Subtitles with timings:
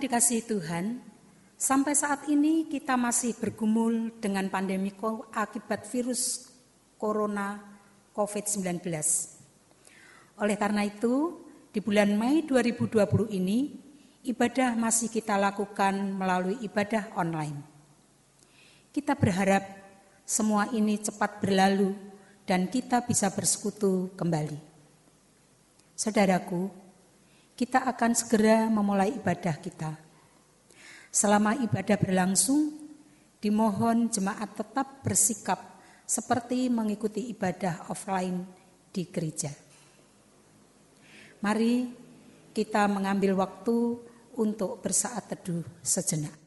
[0.00, 0.84] Yang dikasihi Tuhan,
[1.60, 4.96] sampai saat ini kita masih bergumul dengan pandemi
[5.28, 6.48] akibat virus
[6.96, 7.60] corona
[8.16, 8.80] COVID-19.
[10.40, 13.76] Oleh karena itu, di bulan Mei 2020 ini,
[14.24, 17.60] ibadah masih kita lakukan melalui ibadah online.
[18.96, 19.68] Kita berharap
[20.24, 21.92] semua ini cepat berlalu
[22.48, 24.56] dan kita bisa bersekutu kembali.
[25.92, 26.79] Saudaraku,
[27.60, 29.92] kita akan segera memulai ibadah kita.
[31.12, 32.72] Selama ibadah berlangsung,
[33.36, 35.60] dimohon jemaat tetap bersikap
[36.08, 38.48] seperti mengikuti ibadah offline
[38.88, 39.52] di gereja.
[41.44, 41.84] Mari
[42.56, 43.76] kita mengambil waktu
[44.40, 46.39] untuk bersaat teduh sejenak.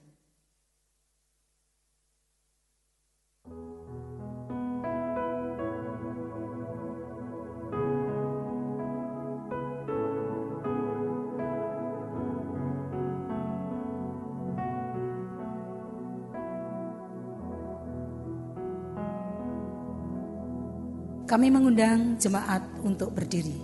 [21.24, 23.56] Kami mengundang jemaat untuk berdiri.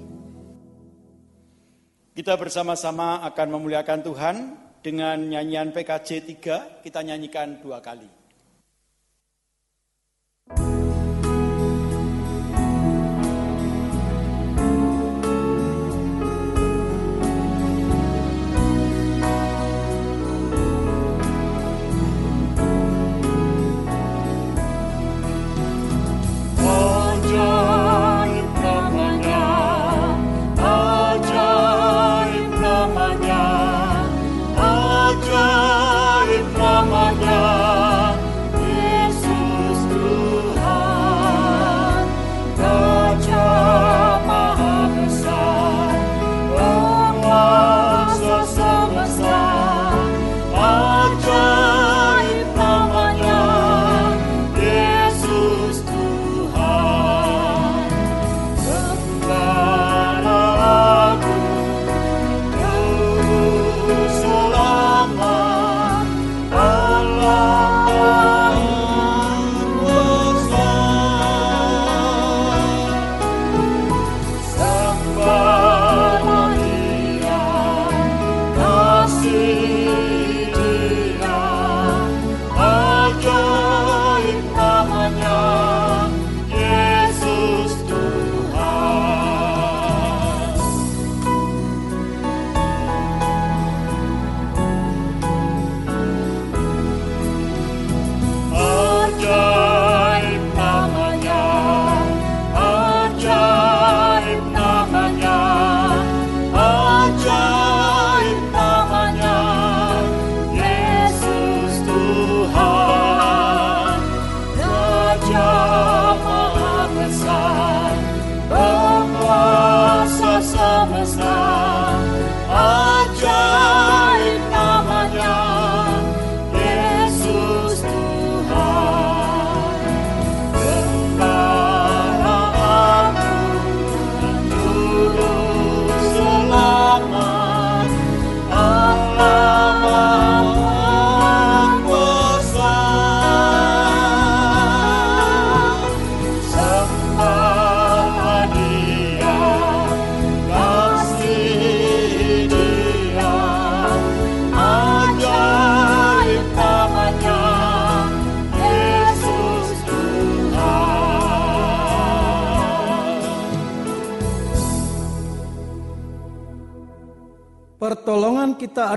[2.16, 4.36] Kita bersama-sama akan memuliakan Tuhan
[4.84, 8.19] dengan nyanyian PKJ 3, kita nyanyikan dua kali.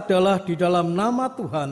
[0.03, 1.71] Adalah di dalam nama Tuhan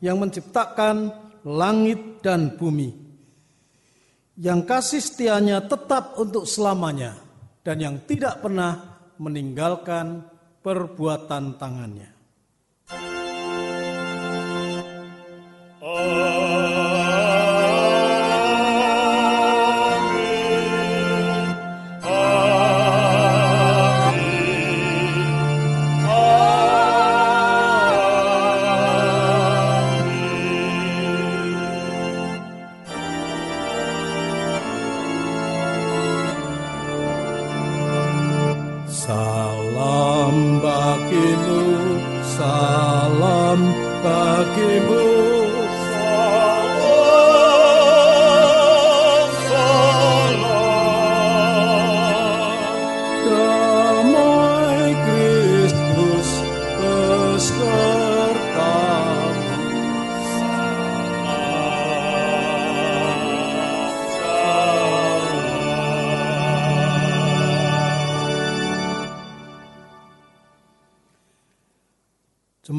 [0.00, 1.12] yang menciptakan
[1.44, 3.08] langit dan bumi.
[4.40, 7.20] Yang kasih setianya tetap untuk selamanya
[7.60, 10.24] dan yang tidak pernah meninggalkan
[10.64, 12.19] perbuatan tangannya.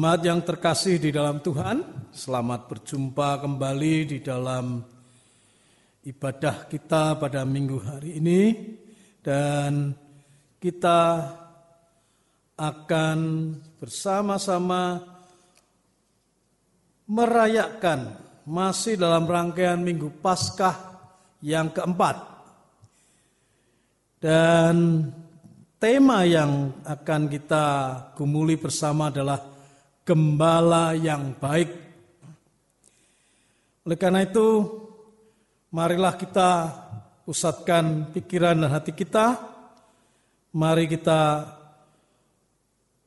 [0.02, 4.82] Jemaat yang terkasih di dalam Tuhan, selamat berjumpa kembali di dalam
[6.02, 8.50] ibadah kita pada minggu hari ini
[9.22, 9.94] dan
[10.58, 11.22] kita
[12.58, 13.18] akan
[13.78, 15.06] bersama-sama
[17.06, 20.98] merayakan masih dalam rangkaian Minggu Paskah
[21.46, 22.16] yang keempat.
[24.18, 25.06] Dan
[25.78, 27.66] tema yang akan kita
[28.18, 29.51] gumuli bersama adalah
[30.02, 31.70] gembala yang baik.
[33.82, 34.66] Oleh karena itu,
[35.74, 36.50] marilah kita
[37.26, 39.38] pusatkan pikiran dan hati kita.
[40.52, 41.48] Mari kita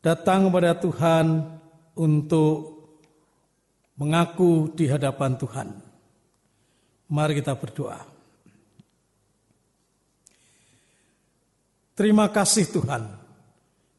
[0.02, 1.46] datang kepada Tuhan
[1.96, 2.76] untuk
[3.96, 5.68] mengaku di hadapan Tuhan.
[7.06, 8.02] Mari kita berdoa.
[11.96, 13.08] Terima kasih Tuhan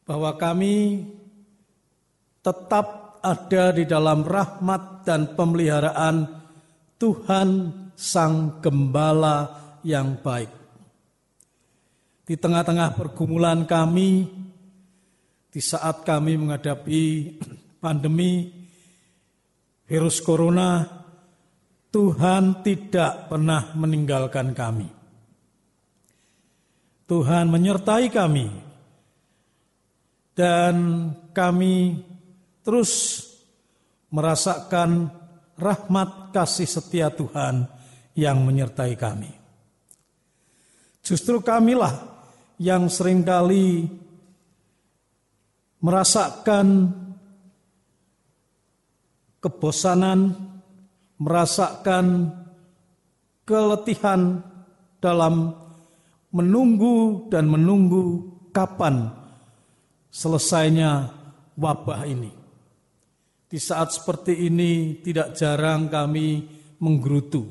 [0.05, 1.01] bahwa kami
[2.47, 6.15] tetap ada di dalam rahmat dan pemeliharaan
[6.95, 7.49] Tuhan
[7.91, 9.51] Sang Gembala
[9.83, 10.47] yang baik.
[12.23, 14.31] Di tengah-tengah pergumulan kami,
[15.51, 17.03] di saat kami menghadapi
[17.83, 18.47] pandemi
[19.83, 20.87] virus corona,
[21.91, 24.87] Tuhan tidak pernah meninggalkan kami.
[27.07, 28.47] Tuhan menyertai kami,
[30.35, 30.75] dan
[31.31, 32.03] kami
[32.67, 33.23] terus
[34.11, 35.07] merasakan
[35.55, 37.63] rahmat kasih setia Tuhan
[38.11, 39.31] yang menyertai kami.
[40.99, 41.95] Justru kamilah
[42.59, 43.87] yang sering kali
[45.79, 46.91] merasakan
[49.39, 50.35] kebosanan,
[51.15, 52.35] merasakan
[53.47, 54.43] keletihan
[54.99, 55.55] dalam
[56.35, 59.07] menunggu dan menunggu kapan
[60.11, 61.15] selesainya
[61.55, 62.36] wabah ini.
[63.47, 66.43] Di saat seperti ini tidak jarang kami
[66.83, 67.47] menggerutu.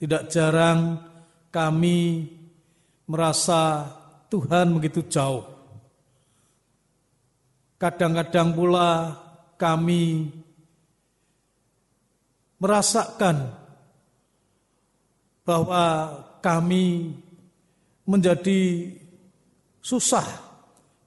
[0.00, 1.04] Tidak jarang
[1.52, 2.24] kami
[3.04, 3.84] merasa
[4.32, 5.44] Tuhan begitu jauh.
[7.76, 9.20] Kadang-kadang pula
[9.60, 10.32] kami
[12.56, 13.52] merasakan
[15.44, 15.84] bahwa
[16.40, 17.12] kami
[18.08, 18.88] menjadi
[19.84, 20.24] susah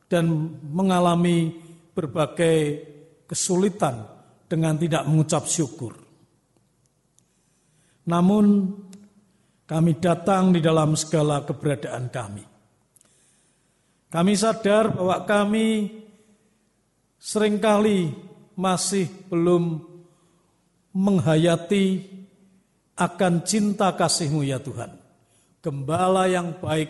[0.05, 1.57] dan mengalami
[1.97, 2.85] berbagai
[3.27, 4.07] kesulitan
[4.47, 5.93] dengan tidak mengucap syukur.
[8.07, 8.71] Namun
[9.67, 12.45] kami datang di dalam segala keberadaan kami.
[14.07, 15.91] Kami sadar bahwa kami
[17.19, 18.15] sering kali
[18.55, 19.83] masih belum
[20.95, 22.07] menghayati
[22.95, 24.95] akan cinta kasih-Mu ya Tuhan.
[25.59, 26.89] Gembala yang baik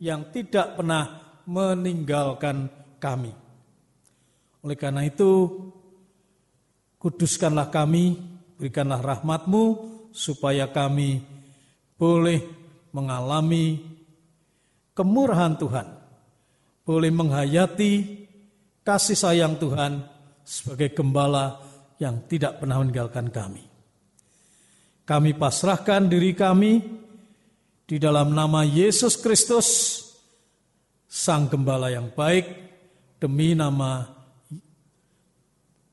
[0.00, 3.49] yang tidak pernah meninggalkan kami.
[4.60, 5.48] Oleh karena itu,
[7.00, 8.20] kuduskanlah kami,
[8.60, 9.64] berikanlah rahmatmu,
[10.12, 11.24] supaya kami
[11.96, 12.44] boleh
[12.92, 13.80] mengalami
[14.92, 15.86] kemurahan Tuhan,
[16.84, 17.92] boleh menghayati
[18.84, 20.04] kasih sayang Tuhan
[20.44, 21.62] sebagai gembala
[22.02, 23.64] yang tidak pernah meninggalkan kami.
[25.06, 26.80] Kami pasrahkan diri kami
[27.88, 29.68] di dalam nama Yesus Kristus,
[31.10, 32.46] Sang Gembala yang baik,
[33.18, 34.19] demi nama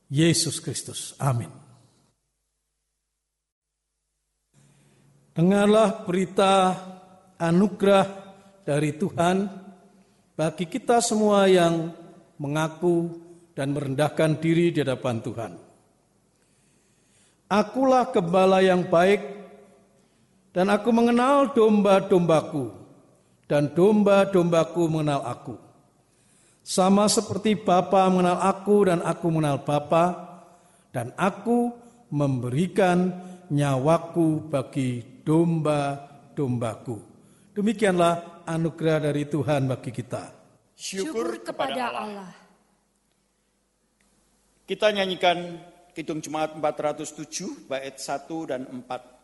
[0.07, 1.13] Yesus Kristus.
[1.19, 1.51] Amin.
[5.35, 6.73] Dengarlah berita
[7.37, 8.07] anugerah
[8.65, 9.45] dari Tuhan
[10.33, 11.93] bagi kita semua yang
[12.41, 13.21] mengaku
[13.53, 15.53] dan merendahkan diri di hadapan Tuhan.
[17.47, 19.21] Akulah gembala yang baik
[20.57, 22.73] dan aku mengenal domba-dombaku
[23.45, 25.66] dan domba-dombaku mengenal aku.
[26.67, 30.05] Sama seperti Bapa mengenal aku dan aku mengenal Bapa,
[30.91, 31.71] dan aku
[32.11, 33.07] memberikan
[33.47, 36.99] nyawaku bagi domba-dombaku.
[37.55, 40.27] Demikianlah anugerah dari Tuhan bagi kita.
[40.75, 42.35] Syukur kepada Allah.
[44.67, 45.63] Kita nyanyikan
[45.95, 49.16] Kidung Jemaat 407 bait 1 dan 4.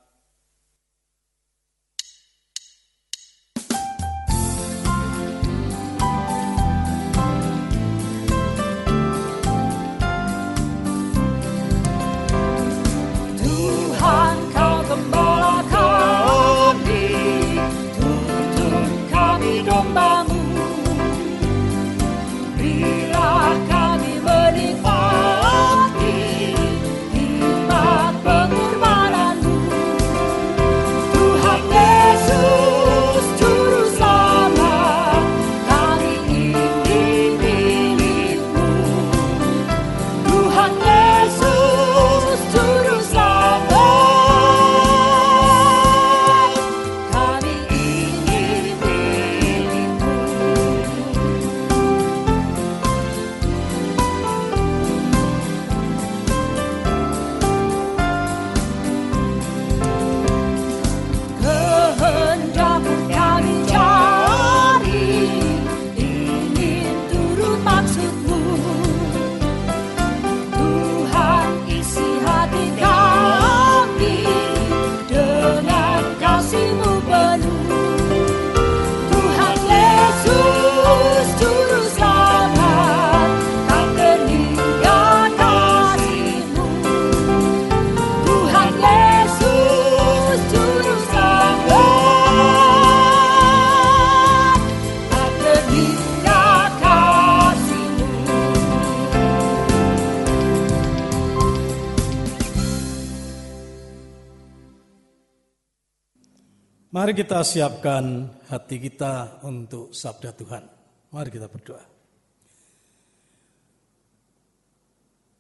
[107.13, 110.65] Mari kita siapkan hati kita untuk sabda Tuhan.
[111.13, 111.86] Mari kita berdoa.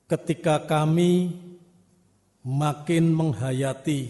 [0.05, 1.33] Ketika kami
[2.45, 4.05] makin menghayati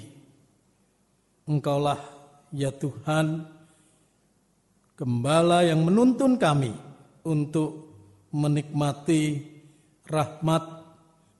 [1.47, 2.03] Engkaulah
[2.51, 3.47] ya Tuhan
[4.99, 6.75] gembala yang menuntun kami
[7.23, 7.95] untuk
[8.35, 9.39] menikmati
[10.03, 10.63] rahmat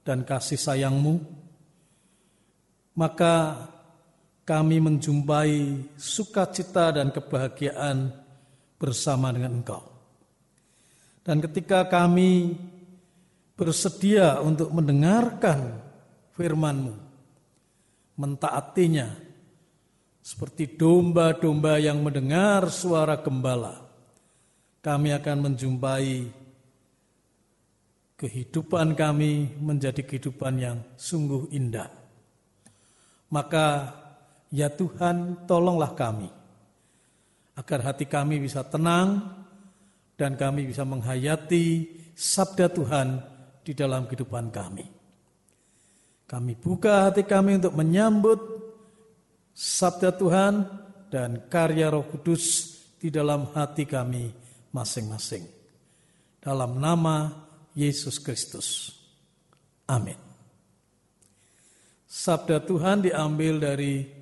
[0.08, 1.20] dan kasih sayangmu,
[2.96, 3.68] maka
[4.44, 8.12] kami menjumpai sukacita dan kebahagiaan
[8.76, 9.84] bersama dengan Engkau.
[11.24, 12.52] Dan ketika kami
[13.56, 15.80] bersedia untuk mendengarkan
[16.36, 16.94] firman-Mu,
[18.20, 19.08] mentaatinya,
[20.20, 23.80] seperti domba-domba yang mendengar suara gembala,
[24.84, 26.08] kami akan menjumpai
[28.20, 31.88] kehidupan kami menjadi kehidupan yang sungguh indah.
[33.32, 34.03] Maka
[34.54, 36.30] Ya Tuhan, tolonglah kami
[37.58, 39.18] agar hati kami bisa tenang
[40.14, 43.18] dan kami bisa menghayati sabda Tuhan
[43.66, 44.86] di dalam kehidupan kami.
[46.30, 48.38] Kami buka hati kami untuk menyambut
[49.50, 50.54] sabda Tuhan
[51.10, 54.30] dan karya Roh Kudus di dalam hati kami
[54.70, 55.46] masing-masing.
[56.38, 57.30] Dalam nama
[57.74, 58.94] Yesus Kristus.
[59.90, 60.16] Amin.
[62.06, 64.13] Sabda Tuhan diambil dari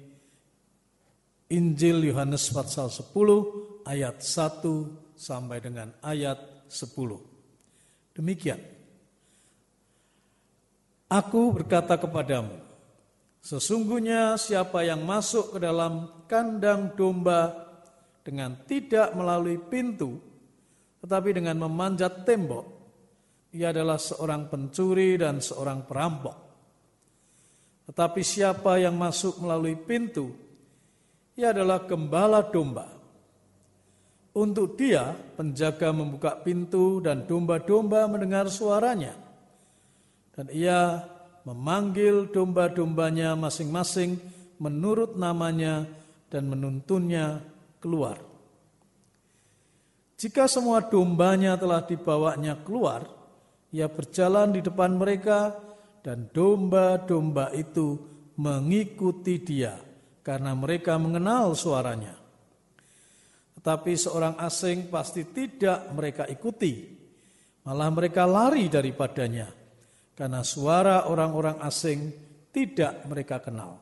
[1.53, 4.65] Injil Yohanes pasal 10 ayat 1
[5.13, 8.17] sampai dengan ayat 10.
[8.17, 8.57] Demikian.
[11.13, 12.57] Aku berkata kepadamu,
[13.45, 17.53] sesungguhnya siapa yang masuk ke dalam kandang domba
[18.25, 20.17] dengan tidak melalui pintu,
[21.05, 22.65] tetapi dengan memanjat tembok,
[23.53, 26.37] ia adalah seorang pencuri dan seorang perampok.
[27.93, 30.42] Tetapi siapa yang masuk melalui pintu,
[31.37, 32.89] ia adalah gembala domba.
[34.33, 39.13] Untuk dia, penjaga membuka pintu dan domba-domba mendengar suaranya.
[40.33, 41.05] Dan ia
[41.45, 44.17] memanggil domba-dombanya masing-masing
[44.57, 45.85] menurut namanya
[46.33, 47.45] dan menuntunnya
[47.77, 48.17] keluar.
[50.17, 53.05] Jika semua dombanya telah dibawanya keluar,
[53.69, 55.53] ia berjalan di depan mereka
[56.01, 58.01] dan domba-domba itu
[58.41, 59.92] mengikuti dia
[60.23, 62.15] karena mereka mengenal suaranya.
[63.59, 66.89] Tetapi seorang asing pasti tidak mereka ikuti,
[67.67, 69.51] malah mereka lari daripadanya,
[70.19, 72.11] karena suara orang-orang asing
[72.51, 73.79] tidak mereka kenal.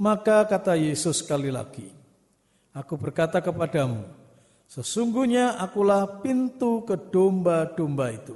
[0.00, 2.02] Maka kata Yesus sekali lagi,
[2.72, 4.08] Aku berkata kepadamu,
[4.64, 8.32] sesungguhnya akulah pintu ke domba-domba itu.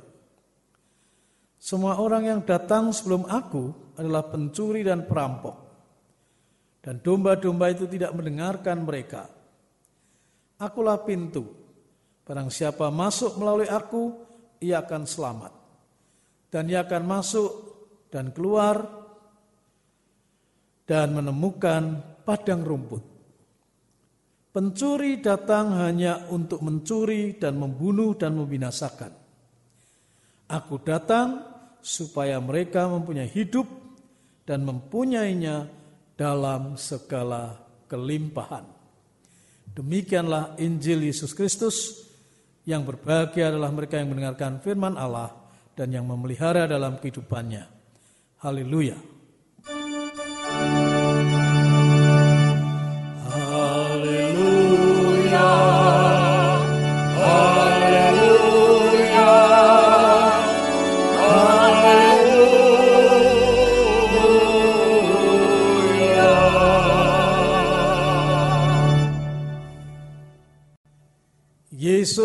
[1.57, 5.66] Semua orang yang datang sebelum aku adalah pencuri dan perampok.
[6.87, 9.27] Dan domba-domba itu tidak mendengarkan mereka.
[10.63, 11.43] Akulah pintu.
[12.23, 14.15] Barang siapa masuk melalui aku,
[14.63, 15.53] ia akan selamat.
[16.47, 17.51] Dan ia akan masuk
[18.07, 18.87] dan keluar
[20.87, 23.03] dan menemukan padang rumput.
[24.55, 29.11] Pencuri datang hanya untuk mencuri dan membunuh dan membinasakan.
[30.47, 31.43] Aku datang
[31.83, 33.67] supaya mereka mempunyai hidup
[34.47, 35.76] dan mempunyainya
[36.17, 38.65] dalam segala kelimpahan.
[39.77, 42.09] Demikianlah Injil Yesus Kristus
[42.65, 45.31] yang berbahagia adalah mereka yang mendengarkan firman Allah
[45.77, 47.69] dan yang memelihara dalam kehidupannya.
[48.41, 49.16] Haleluya.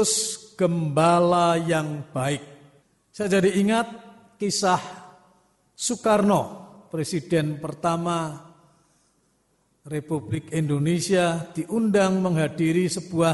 [0.02, 2.42] Yesus gembala yang baik.
[3.14, 3.86] Saya jadi ingat
[4.42, 4.82] kisah
[5.78, 6.42] Soekarno,
[6.90, 8.42] presiden pertama
[9.86, 13.34] Republik Indonesia diundang menghadiri sebuah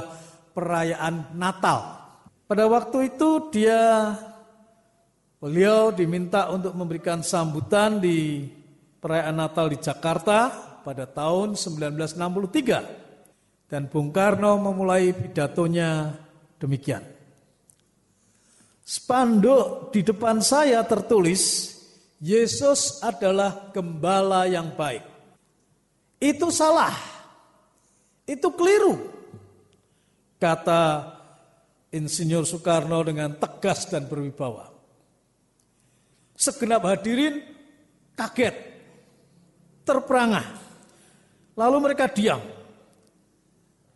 [0.51, 2.03] perayaan Natal.
[2.43, 4.11] Pada waktu itu dia
[5.39, 8.43] beliau diminta untuk memberikan sambutan di
[8.99, 10.51] perayaan Natal di Jakarta
[10.83, 13.71] pada tahun 1963.
[13.71, 16.26] Dan Bung Karno memulai pidatonya
[16.61, 17.05] demikian.
[18.87, 21.75] Spanduk di depan saya tertulis,
[22.23, 25.03] Yesus adalah gembala yang baik.
[26.17, 26.95] Itu salah.
[28.23, 28.95] Itu keliru.
[30.39, 31.13] Kata
[31.93, 34.71] Insinyur Soekarno dengan tegas dan berwibawa.
[36.37, 37.41] Segenap hadirin
[38.15, 38.55] kaget,
[39.87, 40.45] terperangah.
[41.57, 42.56] Lalu mereka diam.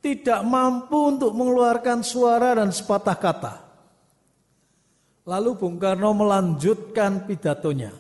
[0.01, 3.53] Tidak mampu untuk mengeluarkan suara dan sepatah kata.
[5.29, 7.93] Lalu Bung Karno melanjutkan pidatonya.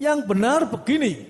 [0.00, 1.28] Yang benar begini.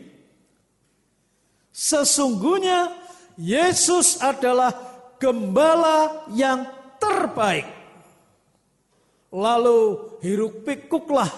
[1.74, 2.94] Sesungguhnya
[3.34, 4.70] Yesus adalah
[5.18, 6.62] gembala yang
[7.02, 7.66] terbaik.
[9.34, 9.78] Lalu
[10.22, 11.30] hiruk pikuklah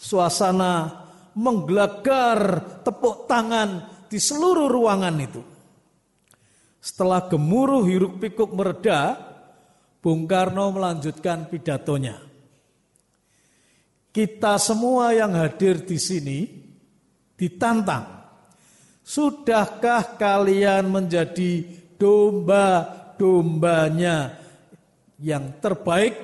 [0.00, 1.04] suasana
[1.36, 5.49] menggelagar tepuk tangan di seluruh ruangan itu.
[6.80, 9.20] Setelah gemuruh hiruk pikuk mereda,
[10.00, 12.16] Bung Karno melanjutkan pidatonya.
[14.10, 16.48] Kita semua yang hadir di sini
[17.36, 18.24] ditantang.
[19.04, 21.62] Sudahkah kalian menjadi
[22.00, 24.40] domba-dombanya
[25.20, 26.16] yang terbaik?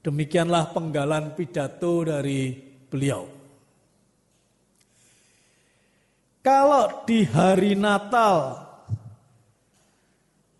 [0.00, 2.56] Demikianlah penggalan pidato dari
[2.88, 3.37] beliau.
[6.48, 8.56] Kalau di hari Natal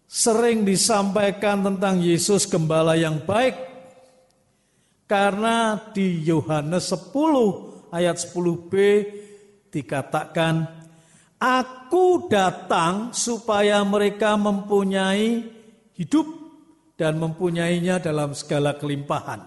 [0.04, 3.56] sering disampaikan tentang Yesus gembala yang baik
[5.08, 8.72] karena di Yohanes 10 ayat 10b
[9.72, 10.68] dikatakan
[11.40, 15.40] aku datang supaya mereka mempunyai
[15.96, 16.28] hidup
[17.00, 19.40] dan mempunyainya dalam segala kelimpahan.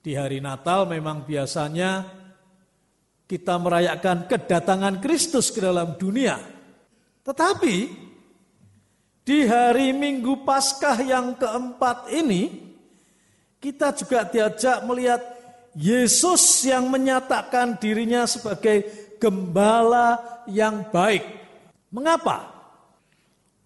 [0.00, 2.24] Di hari Natal memang biasanya
[3.26, 6.38] kita merayakan kedatangan Kristus ke dalam dunia.
[7.26, 7.76] Tetapi
[9.26, 12.70] di hari Minggu Paskah yang keempat ini
[13.58, 15.18] kita juga diajak melihat
[15.74, 18.86] Yesus yang menyatakan dirinya sebagai
[19.18, 21.26] gembala yang baik.
[21.90, 22.54] Mengapa?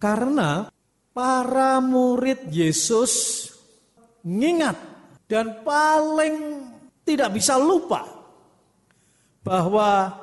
[0.00, 0.72] Karena
[1.12, 3.44] para murid Yesus
[4.24, 4.80] mengingat
[5.28, 6.64] dan paling
[7.04, 8.19] tidak bisa lupa
[9.40, 10.14] bahwa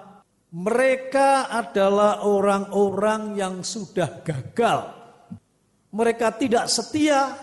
[0.53, 4.95] mereka adalah orang-orang yang sudah gagal.
[5.91, 7.35] Mereka tidak setia,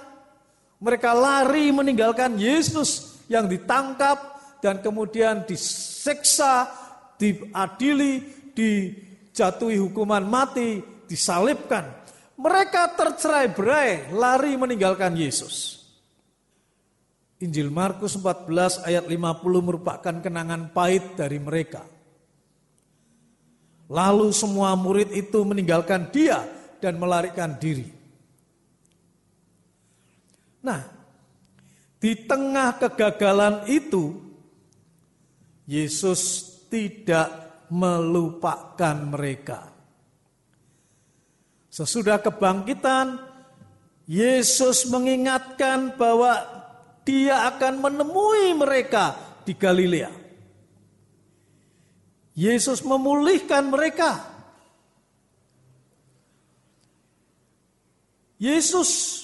[0.81, 6.69] mereka lari meninggalkan Yesus yang ditangkap dan kemudian diseksa,
[7.21, 11.89] diadili, dijatuhi hukuman mati, disalibkan.
[12.35, 15.74] Mereka tercerai berai, lari meninggalkan Yesus.
[17.45, 19.21] Injil Markus 14 ayat 50
[19.61, 21.85] merupakan kenangan pahit dari mereka.
[23.93, 26.41] Lalu semua murid itu meninggalkan dia
[26.81, 27.85] dan melarikan diri.
[30.65, 30.81] Nah,
[32.01, 34.17] di tengah kegagalan itu,
[35.69, 37.29] Yesus tidak
[37.69, 39.69] melupakan mereka.
[41.69, 43.21] Sesudah kebangkitan,
[44.09, 46.54] Yesus mengingatkan bahwa
[47.05, 49.15] dia akan menemui mereka
[49.45, 50.11] di Galilea.
[52.35, 54.35] Yesus memulihkan mereka.
[58.41, 59.23] Yesus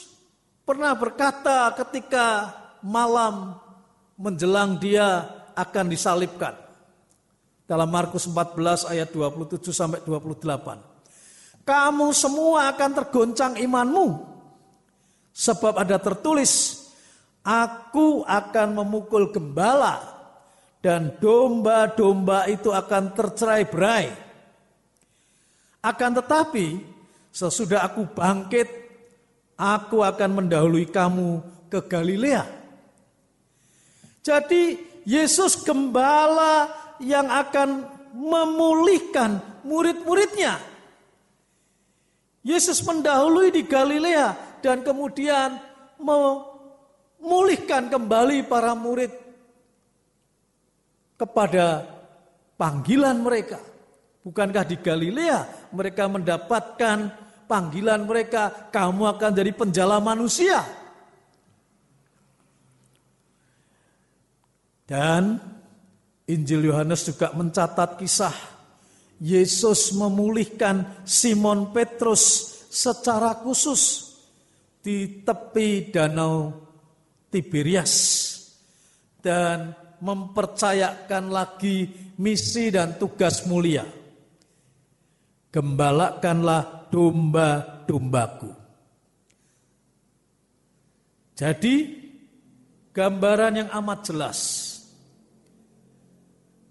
[0.63, 2.55] pernah berkata ketika
[2.87, 3.59] malam
[4.15, 5.27] menjelang dia
[5.59, 6.55] akan disalibkan.
[7.67, 11.67] Dalam Markus 14 ayat 27 sampai 28.
[11.67, 14.27] Kamu semua akan tergoncang imanmu.
[15.31, 16.80] Sebab ada tertulis,
[17.41, 20.01] Aku akan memukul gembala
[20.85, 24.07] dan domba-domba itu akan tercerai berai.
[25.81, 26.81] Akan tetapi
[27.33, 28.69] sesudah aku bangkit,
[29.57, 31.41] aku akan mendahului kamu
[31.73, 32.45] ke Galilea.
[34.21, 34.77] Jadi
[35.09, 36.69] Yesus gembala
[37.01, 40.61] yang akan memulihkan murid-muridnya.
[42.45, 45.61] Yesus mendahului di Galilea dan kemudian
[47.21, 49.13] mulihkan kembali para murid
[51.21, 51.85] kepada
[52.57, 53.61] panggilan mereka.
[54.21, 56.99] Bukankah di Galilea mereka mendapatkan
[57.49, 60.61] panggilan mereka, kamu akan jadi penjala manusia.
[64.85, 65.39] Dan
[66.27, 68.35] Injil Yohanes juga mencatat kisah
[69.21, 74.15] Yesus memulihkan Simon Petrus secara khusus
[74.81, 76.70] di tepi danau
[77.31, 77.95] Tiberias
[79.23, 81.87] dan mempercayakan lagi
[82.19, 83.87] misi dan tugas mulia.
[85.51, 88.51] Gembalakanlah domba-dombaku.
[91.39, 91.75] Jadi
[92.93, 94.39] gambaran yang amat jelas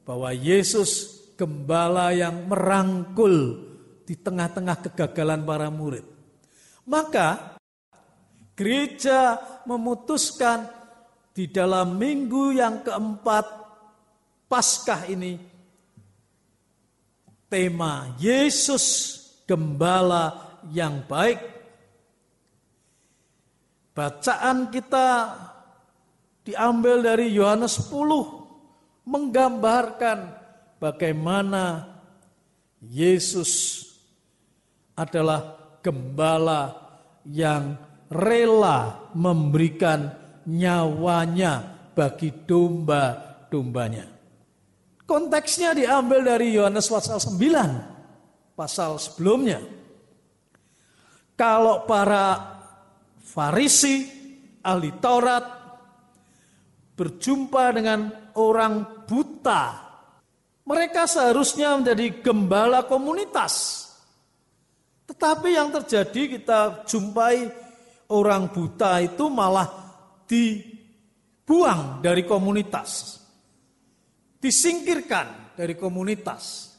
[0.06, 3.66] bahwa Yesus gembala yang merangkul
[4.06, 6.06] di tengah-tengah kegagalan para murid.
[6.90, 7.59] Maka
[8.60, 10.68] Gereja memutuskan
[11.32, 13.48] di dalam minggu yang keempat
[14.52, 15.40] Paskah ini
[17.48, 19.16] tema Yesus
[19.48, 21.40] gembala yang baik.
[23.96, 25.08] Bacaan kita
[26.44, 30.20] diambil dari Yohanes 10 menggambarkan
[30.84, 31.88] bagaimana
[32.84, 33.86] Yesus
[35.00, 36.76] adalah gembala
[37.24, 40.10] yang rela memberikan
[40.50, 41.62] nyawanya
[41.94, 44.06] bagi domba-dombanya.
[45.06, 49.62] Konteksnya diambil dari Yohanes pasal 9, pasal sebelumnya.
[51.34, 52.58] Kalau para
[53.26, 54.06] Farisi,
[54.62, 55.46] ahli Taurat,
[56.94, 59.64] berjumpa dengan orang buta,
[60.68, 63.86] mereka seharusnya menjadi gembala komunitas.
[65.10, 67.50] Tetapi yang terjadi kita jumpai
[68.10, 69.70] orang buta itu malah
[70.26, 73.22] dibuang dari komunitas.
[74.40, 76.74] Disingkirkan dari komunitas.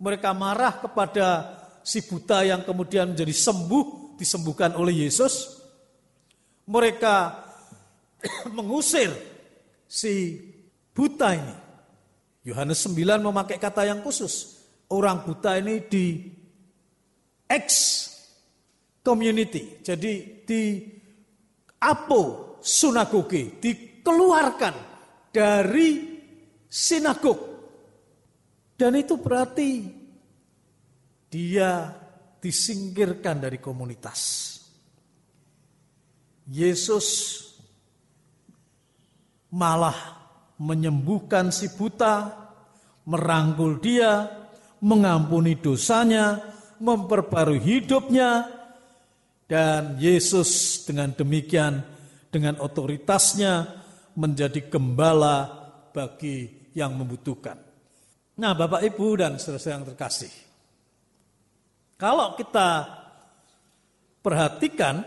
[0.00, 1.28] Mereka marah kepada
[1.84, 5.60] si buta yang kemudian menjadi sembuh, disembuhkan oleh Yesus.
[6.64, 7.14] Mereka
[8.56, 9.12] mengusir
[9.84, 10.40] si
[10.96, 11.56] buta ini.
[12.48, 14.64] Yohanes 9 memakai kata yang khusus.
[14.88, 16.32] Orang buta ini di
[17.44, 17.68] ex
[19.04, 19.84] community.
[19.84, 20.82] Jadi di
[21.78, 24.74] apo sunagoge dikeluarkan
[25.30, 26.18] dari
[26.66, 27.38] sinagog.
[28.74, 29.86] Dan itu berarti
[31.30, 31.94] dia
[32.42, 34.50] disingkirkan dari komunitas.
[36.50, 37.06] Yesus
[39.54, 40.18] malah
[40.58, 42.26] menyembuhkan si buta,
[43.06, 44.26] merangkul dia,
[44.82, 46.42] mengampuni dosanya,
[46.80, 48.59] memperbarui hidupnya,
[49.50, 51.82] dan Yesus dengan demikian,
[52.30, 53.66] dengan otoritasnya,
[54.14, 55.50] menjadi gembala
[55.90, 57.58] bagi yang membutuhkan.
[58.38, 60.30] Nah, Bapak Ibu dan saudara yang terkasih,
[61.98, 62.86] kalau kita
[64.22, 65.02] perhatikan,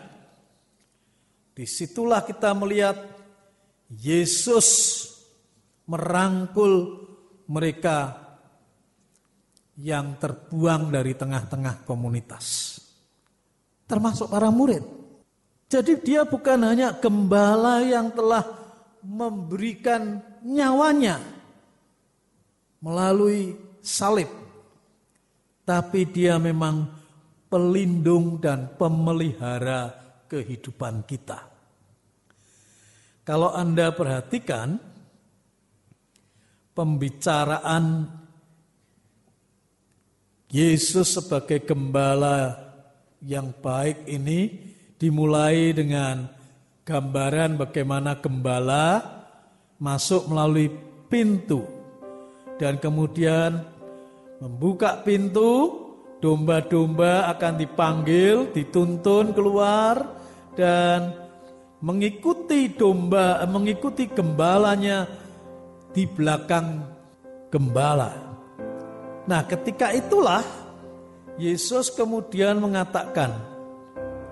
[1.55, 2.99] di situlah kita melihat
[3.95, 4.67] Yesus
[5.87, 6.99] merangkul
[7.47, 8.19] mereka
[9.79, 12.77] yang terbuang dari tengah-tengah komunitas.
[13.93, 14.81] Termasuk para murid.
[15.69, 18.41] Jadi dia bukan hanya gembala yang telah
[19.05, 21.21] memberikan nyawanya
[22.81, 23.53] melalui
[23.85, 24.33] salib.
[25.61, 26.89] Tapi dia memang
[27.53, 29.93] pelindung dan pemelihara
[30.25, 31.53] kehidupan kita.
[33.21, 34.81] Kalau Anda perhatikan
[36.73, 38.09] pembicaraan
[40.49, 42.72] Yesus sebagai gembala
[43.23, 44.51] yang baik ini
[44.99, 46.27] dimulai dengan
[46.83, 48.99] gambaran bagaimana gembala
[49.79, 50.67] masuk melalui
[51.07, 51.63] pintu
[52.59, 53.63] dan kemudian
[54.43, 55.83] membuka pintu
[56.23, 60.07] domba-domba akan dipanggil, dituntun keluar
[60.55, 61.11] dan
[61.83, 65.03] mengikuti domba mengikuti gembalanya
[65.91, 66.79] di belakang
[67.51, 68.15] gembala.
[69.27, 70.62] Nah, ketika itulah
[71.33, 73.33] Yesus kemudian mengatakan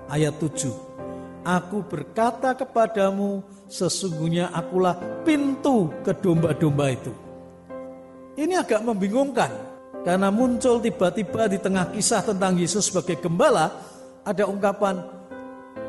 [0.05, 0.69] ayat 7,
[1.41, 4.93] Aku berkata kepadamu, sesungguhnya akulah
[5.25, 7.09] pintu ke domba-domba itu.
[8.37, 9.49] Ini agak membingungkan,
[10.05, 13.73] karena muncul tiba-tiba di tengah kisah tentang Yesus sebagai gembala,
[14.21, 15.01] ada ungkapan,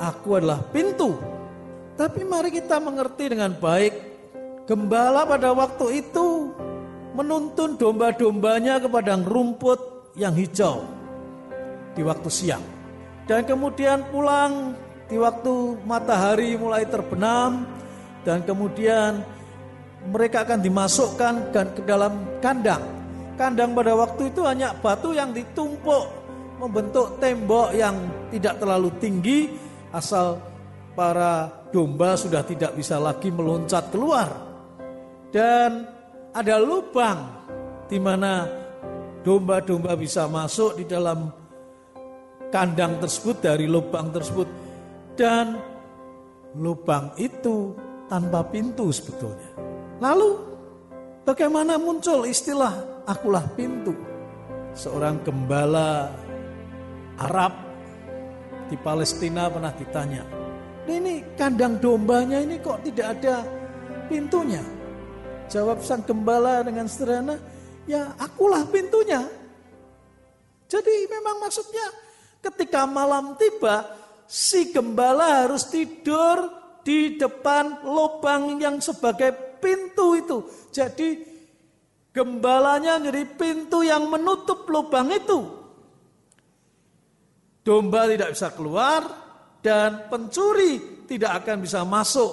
[0.01, 1.12] aku adalah pintu.
[1.92, 3.92] Tapi mari kita mengerti dengan baik,
[4.64, 6.57] gembala pada waktu itu
[7.12, 11.02] menuntun domba-dombanya ke padang rumput yang hijau
[11.92, 12.64] di waktu siang.
[13.28, 14.74] Dan kemudian pulang
[15.07, 17.68] di waktu matahari mulai terbenam
[18.24, 19.22] dan kemudian
[20.11, 22.83] mereka akan dimasukkan ke dalam kandang.
[23.38, 26.22] Kandang pada waktu itu hanya batu yang ditumpuk
[26.59, 27.96] membentuk tembok yang
[28.31, 29.50] tidak terlalu tinggi
[29.90, 30.38] asal
[30.94, 34.28] para domba sudah tidak bisa lagi meloncat keluar.
[35.33, 35.88] Dan
[36.33, 37.18] ada lubang
[37.88, 38.44] di mana
[39.24, 41.41] domba-domba bisa masuk di dalam
[42.53, 44.45] kandang tersebut dari lubang tersebut
[45.17, 45.57] dan
[46.53, 47.73] lubang itu
[48.12, 49.57] tanpa pintu sebetulnya.
[50.05, 50.31] Lalu
[51.25, 53.97] bagaimana muncul istilah akulah pintu?
[54.77, 56.12] Seorang gembala
[57.17, 57.53] Arab
[58.69, 60.25] di Palestina pernah ditanya,
[60.88, 63.45] ini kandang dombanya ini kok tidak ada
[64.09, 64.65] pintunya?
[65.53, 67.37] Jawab sang gembala dengan sederhana,
[67.85, 69.21] ya akulah pintunya.
[70.73, 72.02] Jadi memang maksudnya
[72.42, 73.87] ketika malam tiba,
[74.26, 76.50] si gembala harus tidur
[76.83, 79.31] di depan lubang yang sebagai
[79.62, 80.38] pintu itu.
[80.74, 81.33] Jadi
[82.12, 85.48] Gembalanya jadi pintu yang menutup lubang itu.
[87.64, 89.00] Domba tidak bisa keluar
[89.64, 92.33] dan pencuri tidak akan bisa masuk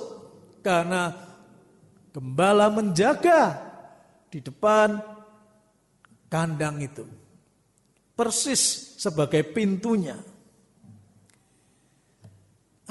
[0.60, 1.16] karena
[2.12, 3.56] gembala menjaga
[4.28, 5.00] di depan
[6.28, 7.08] kandang itu.
[8.20, 10.20] Persis sebagai pintunya.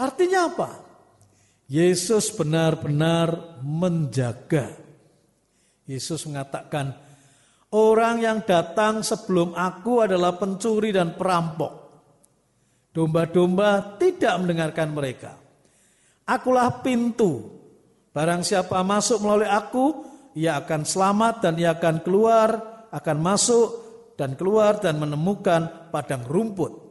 [0.01, 0.71] Artinya apa?
[1.69, 4.73] Yesus benar-benar menjaga.
[5.85, 6.97] Yesus mengatakan,
[7.77, 11.73] orang yang datang sebelum aku adalah pencuri dan perampok.
[12.89, 15.37] Domba-domba tidak mendengarkan mereka.
[16.25, 17.61] Akulah pintu.
[18.17, 22.49] Barang siapa masuk melalui aku, ia akan selamat dan ia akan keluar,
[22.89, 23.88] akan masuk
[24.19, 26.91] dan keluar dan menemukan padang rumput.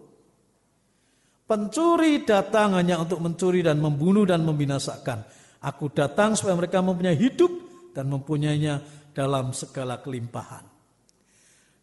[1.44, 5.28] Pencuri datang hanya untuk mencuri dan membunuh dan membinasakan.
[5.60, 7.52] Aku datang supaya mereka mempunyai hidup
[7.92, 8.80] dan mempunyainya
[9.12, 10.64] dalam segala kelimpahan.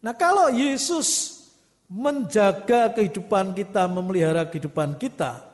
[0.01, 1.41] Nah kalau Yesus
[1.89, 5.45] menjaga kehidupan kita, memelihara kehidupan kita,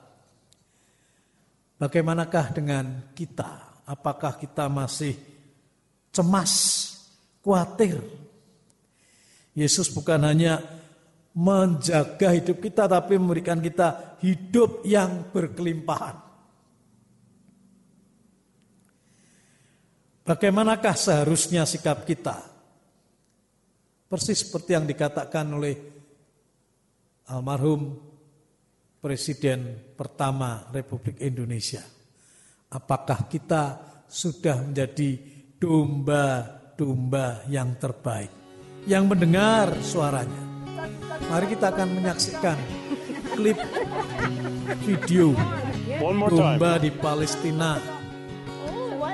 [1.76, 3.84] bagaimanakah dengan kita?
[3.88, 5.20] Apakah kita masih
[6.12, 6.54] cemas,
[7.44, 8.21] khawatir?
[9.52, 10.64] Yesus bukan hanya
[11.32, 16.32] menjaga hidup kita tapi memberikan kita hidup yang berkelimpahan.
[20.22, 22.40] Bagaimanakah seharusnya sikap kita?
[24.08, 25.76] Persis seperti yang dikatakan oleh
[27.32, 28.12] almarhum
[29.02, 31.82] Presiden pertama Republik Indonesia.
[32.70, 33.64] Apakah kita
[34.06, 35.18] sudah menjadi
[35.58, 38.41] domba-domba yang terbaik,
[38.90, 40.42] yang mendengar suaranya?
[41.30, 42.58] Mari kita akan menyaksikan
[43.38, 43.58] klip
[44.84, 45.32] video
[46.28, 47.80] domba di Palestina.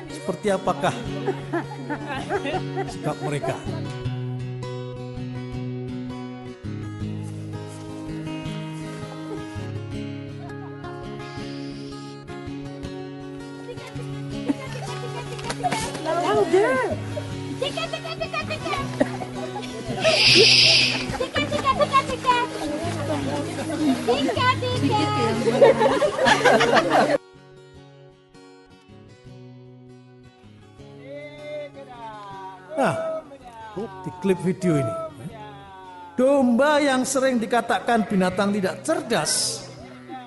[0.08, 0.96] Seperti apakah
[2.92, 3.56] sikap mereka?
[32.78, 32.94] Nah,
[34.06, 34.94] di klip video ini.
[36.18, 39.62] Domba yang sering dikatakan binatang tidak cerdas,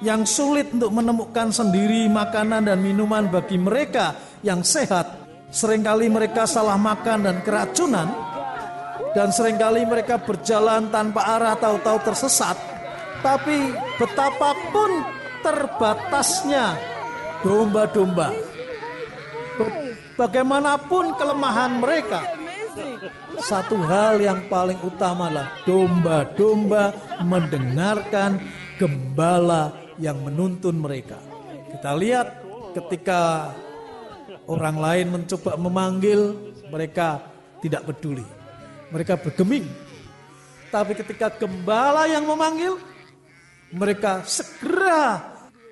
[0.07, 4.15] yang sulit untuk menemukan sendiri makanan dan minuman bagi mereka
[4.47, 5.19] yang sehat,
[5.51, 8.30] sering kali mereka salah makan dan keracunan,
[9.11, 12.57] dan sering kali mereka berjalan tanpa arah tahu-tahu tersesat.
[13.21, 15.05] Tapi betapapun
[15.45, 16.73] terbatasnya
[17.45, 18.33] domba-domba,
[20.17, 22.25] bagaimanapun kelemahan mereka,
[23.45, 28.41] satu hal yang paling utama adalah domba-domba mendengarkan
[28.81, 31.21] gembala yang menuntun mereka.
[31.77, 32.41] Kita lihat
[32.73, 33.53] ketika
[34.49, 36.37] orang lain mencoba memanggil,
[36.73, 37.21] mereka
[37.61, 38.40] tidak peduli.
[38.91, 39.67] Mereka bergeming.
[40.71, 42.79] Tapi ketika gembala yang memanggil,
[43.75, 45.23] mereka segera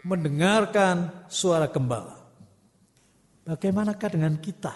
[0.06, 2.18] mendengarkan suara gembala.
[3.46, 4.74] Bagaimanakah dengan kita?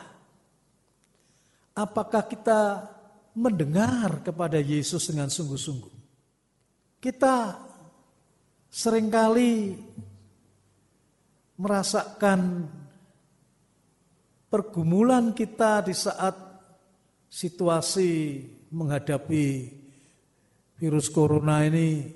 [1.73, 2.87] Apakah kita
[3.33, 5.95] mendengar kepada Yesus dengan sungguh-sungguh?
[7.03, 7.57] Kita
[8.69, 9.77] sering kali
[11.57, 12.69] merasakan
[14.53, 16.52] pergumulan kita di saat
[17.33, 19.73] situasi menghadapi
[20.77, 22.13] virus corona ini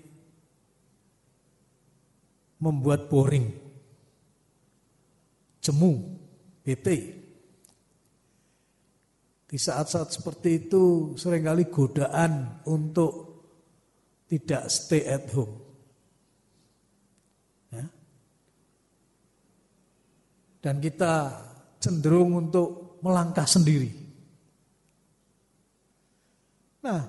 [2.60, 3.48] membuat boring,
[5.64, 5.92] jemu,
[6.60, 7.16] bete.
[9.46, 13.12] Di saat-saat seperti itu sering kali godaan untuk
[14.26, 15.54] tidak stay at home.
[17.70, 17.86] Ya.
[20.60, 21.40] Dan kita
[21.78, 24.05] cenderung untuk melangkah sendiri.
[26.86, 27.02] Nah,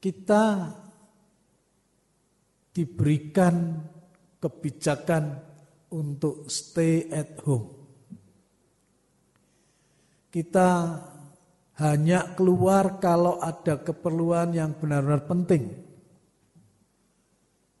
[0.00, 0.72] kita
[2.72, 3.84] diberikan
[4.40, 5.36] kebijakan
[5.92, 7.68] untuk stay at home.
[10.32, 10.68] Kita
[11.84, 15.68] hanya keluar kalau ada keperluan yang benar-benar penting.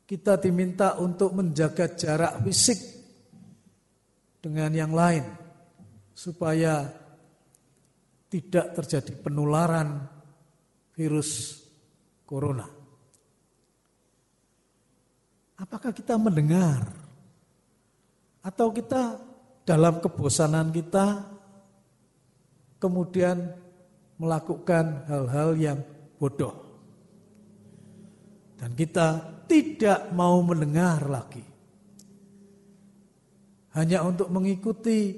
[0.04, 2.76] Kita diminta untuk menjaga jarak fisik
[4.44, 5.24] dengan yang lain
[6.12, 7.01] supaya
[8.32, 10.08] tidak terjadi penularan
[10.96, 11.60] virus
[12.24, 12.64] corona.
[15.60, 16.88] Apakah kita mendengar?
[18.40, 19.20] Atau kita
[19.68, 21.28] dalam kebosanan kita
[22.80, 23.52] kemudian
[24.16, 25.78] melakukan hal-hal yang
[26.16, 26.56] bodoh.
[28.56, 31.44] Dan kita tidak mau mendengar lagi.
[33.76, 35.14] Hanya untuk mengikuti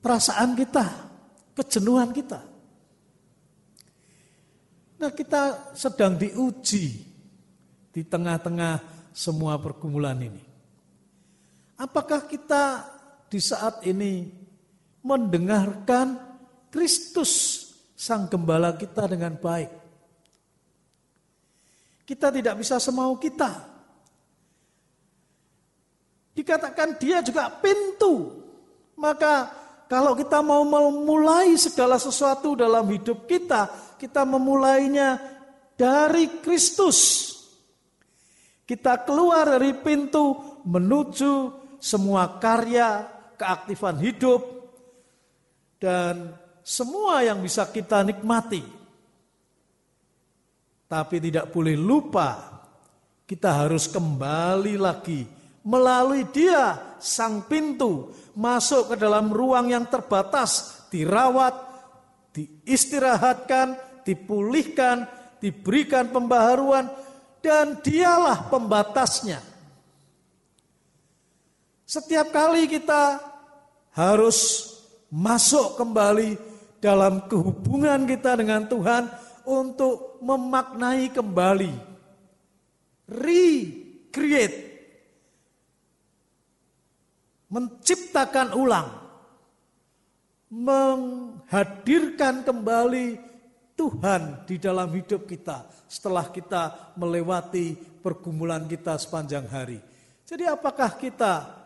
[0.00, 1.11] perasaan kita,
[1.52, 2.40] kejenuhan kita.
[5.02, 7.02] Nah kita sedang diuji
[7.90, 8.80] di tengah-tengah
[9.12, 10.44] semua pergumulan ini.
[11.76, 12.86] Apakah kita
[13.26, 14.30] di saat ini
[15.02, 16.14] mendengarkan
[16.70, 17.66] Kristus
[17.98, 19.70] Sang Gembala kita dengan baik?
[22.06, 23.50] Kita tidak bisa semau kita.
[26.32, 28.40] Dikatakan dia juga pintu.
[28.94, 33.68] Maka kalau kita mau memulai segala sesuatu dalam hidup kita,
[33.98, 35.20] kita memulainya
[35.76, 37.30] dari Kristus.
[38.62, 41.34] Kita keluar dari pintu menuju
[41.82, 43.04] semua karya,
[43.36, 44.40] keaktifan hidup,
[45.82, 48.62] dan semua yang bisa kita nikmati.
[50.86, 52.52] Tapi tidak boleh lupa
[53.26, 61.54] kita harus kembali lagi melalui dia sang pintu masuk ke dalam ruang yang terbatas, dirawat,
[62.34, 65.06] diistirahatkan, dipulihkan,
[65.38, 66.90] diberikan pembaharuan
[67.42, 69.42] dan dialah pembatasnya.
[71.86, 73.20] Setiap kali kita
[73.92, 74.70] harus
[75.12, 76.38] masuk kembali
[76.82, 79.06] dalam kehubungan kita dengan Tuhan,
[79.42, 81.74] untuk memaknai kembali,
[83.10, 84.71] recreate,
[87.52, 88.88] menciptakan ulang,
[90.48, 93.20] menghadirkan kembali
[93.76, 99.78] Tuhan di dalam hidup kita setelah kita melewati pergumulan kita sepanjang hari.
[100.24, 101.60] Jadi apakah kita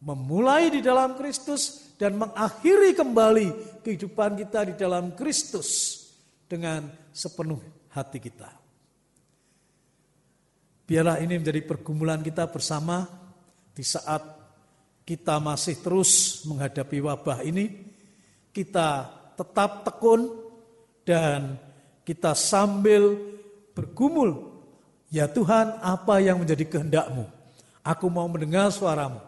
[0.00, 6.02] memulai di dalam Kristus dan mengakhiri kembali kehidupan kita di dalam Kristus?
[6.46, 7.58] dengan sepenuh
[7.90, 8.50] hati kita.
[10.86, 13.10] Biarlah ini menjadi pergumulan kita bersama
[13.74, 14.35] di saat
[15.06, 17.70] kita masih terus menghadapi wabah ini.
[18.50, 19.06] Kita
[19.38, 20.26] tetap tekun
[21.06, 21.54] dan
[22.02, 23.14] kita sambil
[23.70, 24.58] bergumul.
[25.06, 27.30] Ya Tuhan apa yang menjadi kehendakmu?
[27.86, 29.22] Aku mau mendengar suaramu.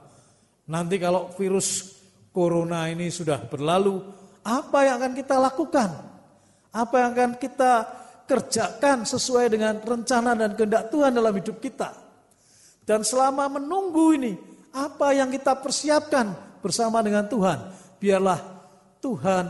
[0.67, 1.95] Nanti kalau virus
[2.35, 4.03] corona ini sudah berlalu,
[4.43, 5.91] apa yang akan kita lakukan?
[6.75, 7.73] Apa yang akan kita
[8.27, 11.95] kerjakan sesuai dengan rencana dan kehendak Tuhan dalam hidup kita.
[12.83, 14.48] Dan selama menunggu ini,
[14.87, 17.59] apa yang kita persiapkan bersama dengan Tuhan,
[17.99, 18.39] biarlah
[19.03, 19.45] Tuhan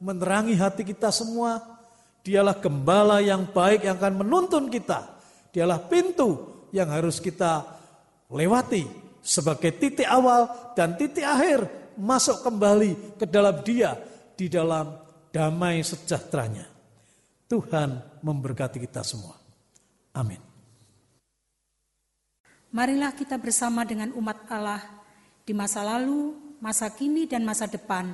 [0.00, 1.60] menerangi hati kita semua.
[2.20, 5.16] Dialah gembala yang baik yang akan menuntun kita.
[5.56, 7.64] Dialah pintu yang harus kita
[8.28, 8.84] lewati
[9.24, 11.64] sebagai titik awal dan titik akhir
[11.96, 13.96] masuk kembali ke dalam Dia
[14.36, 15.00] di dalam
[15.32, 16.68] damai sejahteranya.
[17.48, 19.34] Tuhan memberkati kita semua.
[20.12, 20.49] Amin.
[22.70, 24.78] Marilah kita bersama dengan umat Allah
[25.42, 28.06] di masa lalu, masa kini, dan masa depan,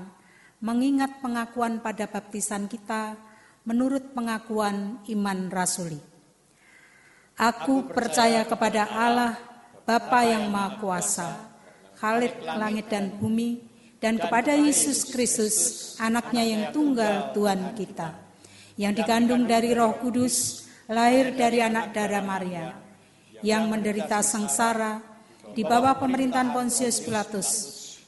[0.64, 3.20] mengingat pengakuan pada baptisan kita
[3.68, 6.00] menurut pengakuan iman rasuli.
[7.36, 9.36] Aku percaya kepada Allah,
[9.84, 11.36] Bapa yang Maha Kuasa,
[12.00, 13.60] Khalid langit dan bumi,
[14.00, 15.56] dan kepada Yesus Kristus,
[16.00, 18.16] anaknya yang tunggal Tuhan kita,
[18.80, 22.85] yang dikandung dari roh kudus, lahir dari anak darah Maria,
[23.46, 24.98] yang menderita sengsara,
[25.54, 27.48] di bawah pemerintahan Pontius Pilatus,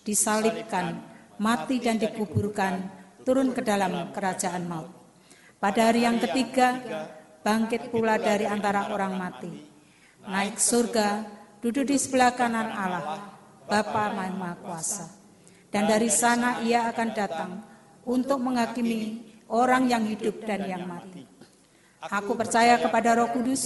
[0.02, 0.98] disalibkan,
[1.38, 2.82] mati dan dikuburkan,
[3.22, 4.90] turun ke dalam kerajaan maut.
[5.62, 6.82] Pada hari yang ketiga,
[7.46, 9.54] bangkit pula dari antara orang mati,
[10.26, 11.22] naik surga,
[11.62, 13.30] duduk di sebelah kanan Allah,
[13.70, 15.18] Bapa Maha Kuasa
[15.68, 17.52] dan dari sana ia akan datang
[18.08, 19.20] untuk menghakimi
[19.52, 21.28] orang yang hidup dan yang mati.
[22.00, 23.64] Aku percaya kepada Roh Kudus,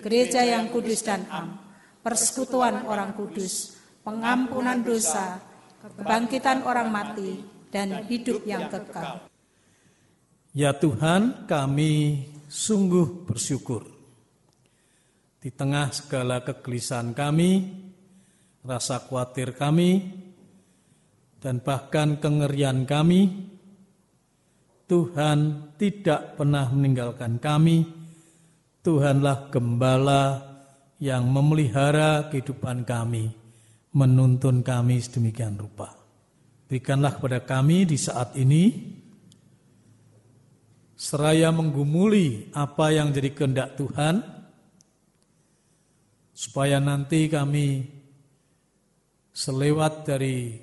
[0.00, 1.60] gereja yang kudus dan am,
[2.00, 5.38] persekutuan orang kudus, pengampunan dosa,
[5.80, 7.40] kebangkitan orang mati,
[7.70, 9.30] dan hidup yang kekal.
[10.50, 13.86] Ya Tuhan, kami sungguh bersyukur.
[15.40, 17.70] Di tengah segala kegelisahan kami,
[18.66, 20.20] rasa khawatir kami,
[21.40, 23.48] dan bahkan kengerian kami,
[24.90, 27.99] Tuhan tidak pernah meninggalkan kami.
[28.80, 30.40] Tuhanlah gembala
[31.00, 33.28] yang memelihara kehidupan kami,
[33.92, 35.92] menuntun kami sedemikian rupa.
[36.64, 38.96] Berikanlah kepada kami di saat ini,
[40.96, 44.20] seraya menggumuli apa yang jadi kehendak Tuhan,
[46.32, 47.84] supaya nanti kami
[49.36, 50.56] selewat dari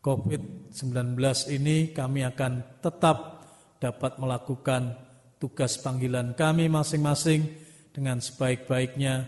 [0.00, 1.16] COVID-19
[1.52, 3.48] ini kami akan tetap
[3.80, 4.96] dapat melakukan
[5.40, 7.48] tugas panggilan kami masing-masing
[7.90, 9.24] dengan sebaik-baiknya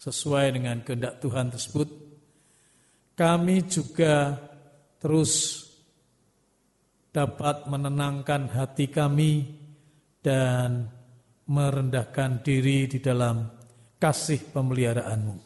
[0.00, 1.88] sesuai dengan kehendak Tuhan tersebut.
[3.16, 4.36] Kami juga
[4.96, 5.64] terus
[7.12, 9.44] dapat menenangkan hati kami
[10.20, 10.88] dan
[11.48, 13.46] merendahkan diri di dalam
[13.96, 15.36] kasih pemeliharaanmu.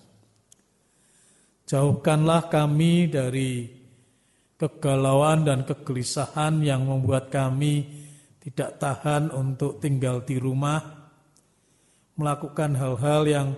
[1.71, 3.71] Jauhkanlah kami dari
[4.59, 8.00] kegalauan dan kegelisahan yang membuat kami
[8.51, 10.83] tidak tahan untuk tinggal di rumah,
[12.19, 13.49] melakukan hal-hal yang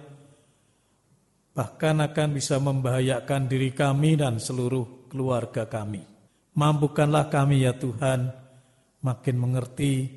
[1.56, 6.04] bahkan akan bisa membahayakan diri kami dan seluruh keluarga kami.
[6.52, 8.28] Mampukanlah kami ya Tuhan
[9.00, 10.08] makin mengerti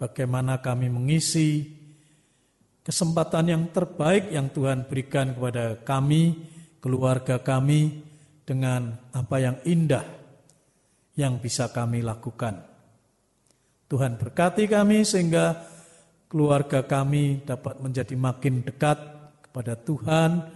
[0.00, 1.68] bagaimana kami mengisi
[2.84, 6.48] kesempatan yang terbaik yang Tuhan berikan kepada kami,
[6.80, 8.04] keluarga kami
[8.44, 10.04] dengan apa yang indah
[11.16, 12.73] yang bisa kami lakukan.
[13.88, 15.60] Tuhan berkati kami sehingga
[16.26, 18.96] keluarga kami dapat menjadi makin dekat
[19.44, 20.50] kepada Tuhan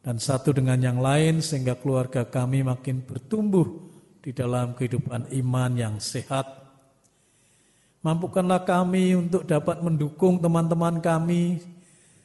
[0.00, 3.64] dan satu dengan yang lain sehingga keluarga kami makin bertumbuh
[4.20, 6.60] di dalam kehidupan iman yang sehat.
[8.00, 11.60] Mampukanlah kami untuk dapat mendukung teman-teman kami,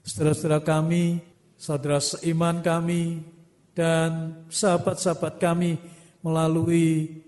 [0.07, 1.19] saudara-saudara kami,
[1.59, 3.19] saudara seiman kami,
[3.75, 5.75] dan sahabat-sahabat kami
[6.23, 7.19] melalui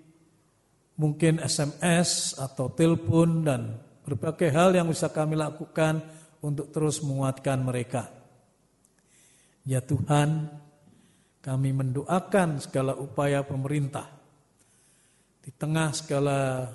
[0.98, 6.02] mungkin SMS atau telepon dan berbagai hal yang bisa kami lakukan
[6.42, 8.10] untuk terus menguatkan mereka.
[9.68, 10.50] Ya Tuhan,
[11.44, 14.18] kami mendoakan segala upaya pemerintah
[15.48, 16.68] di tengah segala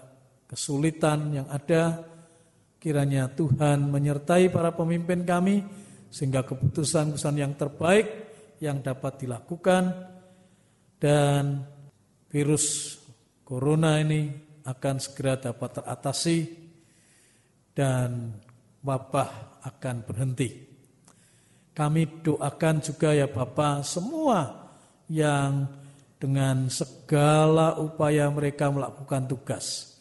[0.48, 2.08] kesulitan yang ada,
[2.80, 5.60] kiranya Tuhan menyertai para pemimpin kami
[6.08, 8.08] sehingga keputusan-keputusan yang terbaik
[8.64, 9.92] yang dapat dilakukan
[10.96, 11.68] dan
[12.32, 12.96] virus
[13.52, 14.32] corona ini
[14.64, 16.38] akan segera dapat teratasi
[17.76, 18.32] dan
[18.80, 20.72] wabah akan berhenti.
[21.76, 24.72] Kami doakan juga ya Bapak semua
[25.04, 25.68] yang
[26.16, 30.00] dengan segala upaya mereka melakukan tugas.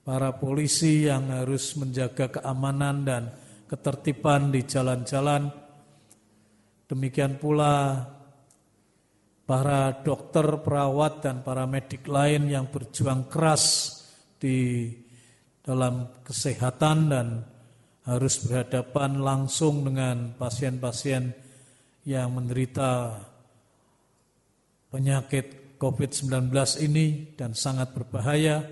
[0.00, 3.22] Para polisi yang harus menjaga keamanan dan
[3.68, 5.52] ketertiban di jalan-jalan.
[6.88, 8.00] Demikian pula
[9.48, 13.96] para dokter, perawat, dan para medik lain yang berjuang keras
[14.36, 14.92] di
[15.64, 17.26] dalam kesehatan dan
[18.04, 21.32] harus berhadapan langsung dengan pasien-pasien
[22.04, 23.24] yang menderita
[24.92, 26.52] penyakit COVID-19
[26.84, 28.68] ini dan sangat berbahaya.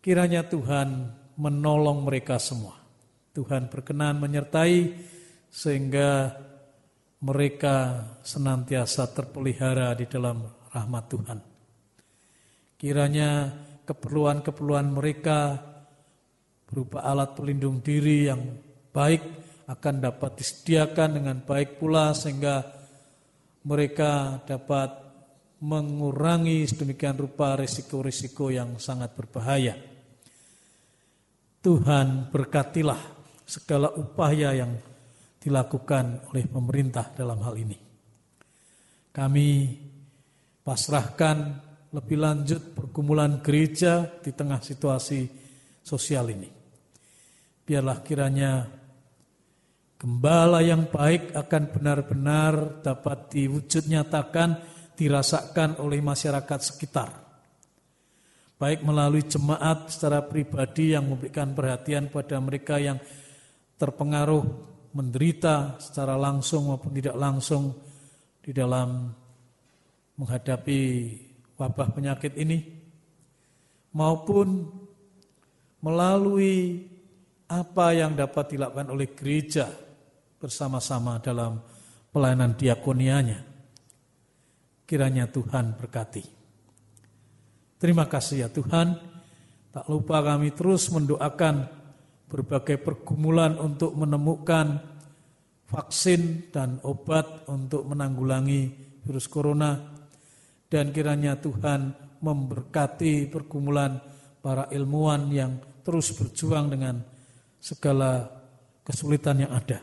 [0.00, 2.80] Kiranya Tuhan menolong mereka semua.
[3.36, 4.96] Tuhan berkenan menyertai
[5.52, 6.32] sehingga
[7.18, 10.38] mereka senantiasa terpelihara di dalam
[10.70, 11.38] rahmat Tuhan.
[12.78, 13.30] Kiranya
[13.82, 15.58] keperluan-keperluan mereka
[16.68, 18.42] berupa alat pelindung diri yang
[18.94, 19.22] baik
[19.66, 22.62] akan dapat disediakan dengan baik pula sehingga
[23.66, 25.08] mereka dapat
[25.58, 29.74] mengurangi sedemikian rupa risiko-risiko yang sangat berbahaya.
[31.58, 33.02] Tuhan berkatilah
[33.42, 34.72] segala upaya yang
[35.38, 37.78] dilakukan oleh pemerintah dalam hal ini.
[39.14, 39.48] Kami
[40.62, 41.36] pasrahkan
[41.94, 45.24] lebih lanjut pergumulan gereja di tengah situasi
[45.80, 46.50] sosial ini.
[47.64, 48.78] Biarlah kiranya
[49.98, 54.54] Gembala yang baik akan benar-benar dapat diwujud nyatakan,
[54.94, 57.10] dirasakan oleh masyarakat sekitar.
[58.62, 63.02] Baik melalui jemaat secara pribadi yang memberikan perhatian pada mereka yang
[63.74, 64.46] terpengaruh,
[64.92, 67.76] menderita secara langsung maupun tidak langsung
[68.40, 69.12] di dalam
[70.18, 70.80] menghadapi
[71.58, 72.58] wabah penyakit ini,
[73.94, 74.66] maupun
[75.82, 76.86] melalui
[77.48, 79.70] apa yang dapat dilakukan oleh gereja
[80.38, 81.62] bersama-sama dalam
[82.12, 83.40] pelayanan diakonianya.
[84.88, 86.24] Kiranya Tuhan berkati.
[87.78, 88.96] Terima kasih ya Tuhan.
[89.70, 91.77] Tak lupa kami terus mendoakan
[92.28, 94.78] berbagai pergumulan untuk menemukan
[95.68, 98.68] vaksin dan obat untuk menanggulangi
[99.04, 99.96] virus corona.
[100.68, 103.96] Dan kiranya Tuhan memberkati pergumulan
[104.44, 107.00] para ilmuwan yang terus berjuang dengan
[107.56, 108.28] segala
[108.84, 109.80] kesulitan yang ada.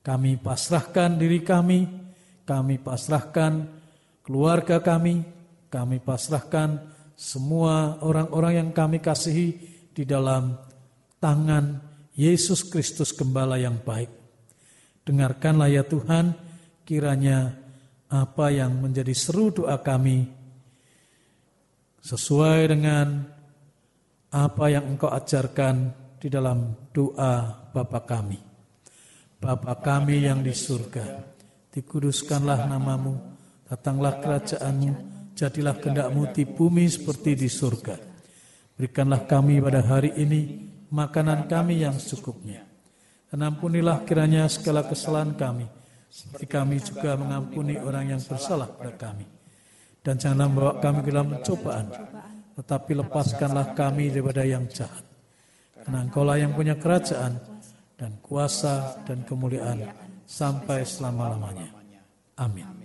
[0.00, 1.84] Kami pasrahkan diri kami,
[2.46, 3.66] kami pasrahkan
[4.22, 5.26] keluarga kami,
[5.66, 6.78] kami pasrahkan
[7.18, 9.48] semua orang-orang yang kami kasihi
[9.92, 10.69] di dalam
[11.20, 11.78] tangan
[12.16, 14.08] Yesus Kristus Gembala yang baik.
[15.04, 16.34] Dengarkanlah ya Tuhan,
[16.88, 17.54] kiranya
[18.10, 20.26] apa yang menjadi seru doa kami
[22.00, 23.22] sesuai dengan
[24.32, 28.40] apa yang engkau ajarkan di dalam doa Bapa kami.
[29.40, 31.22] Bapa kami yang di surga,
[31.72, 33.16] dikuduskanlah namamu,
[33.64, 34.92] datanglah kerajaanmu,
[35.32, 37.96] jadilah kehendakmu di bumi seperti di surga.
[38.76, 40.40] Berikanlah kami pada hari ini
[40.90, 42.66] makanan kami yang secukupnya.
[43.30, 45.66] Dan ampunilah kiranya segala kesalahan kami,
[46.10, 49.22] seperti kami juga mengampuni orang yang bersalah pada kami.
[50.02, 51.86] Dan janganlah membawa kami ke dalam pencobaan,
[52.58, 55.06] tetapi lepaskanlah kami daripada yang jahat.
[55.78, 57.38] Karena engkaulah yang punya kerajaan
[57.94, 59.86] dan kuasa dan kemuliaan
[60.26, 61.70] sampai selama-lamanya.
[62.40, 62.79] Amin.